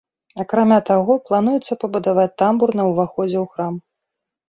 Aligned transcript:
Акрамя 0.43 0.79
таго, 0.87 1.17
плануецца 1.27 1.79
пабудаваць 1.85 2.35
тамбур 2.45 2.69
на 2.83 2.91
ўваходзе 2.91 3.35
ў 3.43 3.49
храм. 3.57 3.73